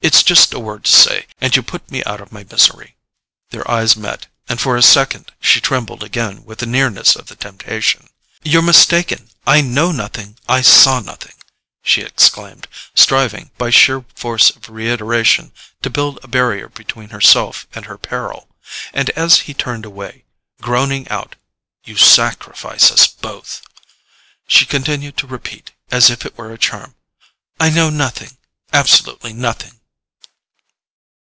It's 0.00 0.22
just 0.22 0.54
a 0.54 0.60
word 0.60 0.84
to 0.84 0.92
say, 0.92 1.26
and 1.40 1.54
you 1.56 1.60
put 1.62 1.90
me 1.90 2.04
out 2.04 2.20
of 2.20 2.30
my 2.30 2.44
misery!" 2.44 2.94
Their 3.50 3.68
eyes 3.68 3.96
met, 3.96 4.28
and 4.48 4.60
for 4.60 4.76
a 4.76 4.82
second 4.82 5.32
she 5.40 5.60
trembled 5.60 6.04
again 6.04 6.44
with 6.44 6.60
the 6.60 6.66
nearness 6.66 7.16
of 7.16 7.26
the 7.26 7.34
temptation. 7.34 8.08
"You're 8.44 8.62
mistaken; 8.62 9.28
I 9.44 9.60
know 9.60 9.90
nothing; 9.90 10.38
I 10.48 10.62
saw 10.62 11.00
nothing," 11.00 11.34
she 11.82 12.02
exclaimed, 12.02 12.68
striving, 12.94 13.50
by 13.58 13.70
sheer 13.70 14.04
force 14.14 14.50
of 14.50 14.70
reiteration, 14.70 15.52
to 15.82 15.90
build 15.90 16.20
a 16.22 16.28
barrier 16.28 16.68
between 16.68 17.08
herself 17.08 17.66
and 17.74 17.86
her 17.86 17.98
peril; 17.98 18.48
and 18.94 19.10
as 19.10 19.40
he 19.40 19.52
turned 19.52 19.84
away, 19.84 20.24
groaning 20.60 21.08
out 21.08 21.34
"You 21.82 21.96
sacrifice 21.96 22.92
us 22.92 23.08
both," 23.08 23.62
she 24.46 24.64
continued 24.64 25.16
to 25.16 25.26
repeat, 25.26 25.72
as 25.90 26.08
if 26.08 26.24
it 26.24 26.38
were 26.38 26.52
a 26.52 26.58
charm: 26.58 26.94
"I 27.58 27.70
know 27.70 27.90
nothing—absolutely 27.90 29.32
nothing." 29.32 29.74